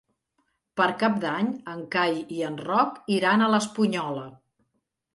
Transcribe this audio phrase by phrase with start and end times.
[0.81, 4.29] Per Cap d'Any en Cai i en Roc iran a l'Espunyola.